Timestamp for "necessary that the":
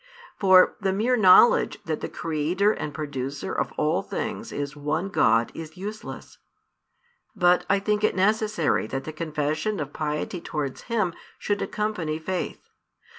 8.15-9.13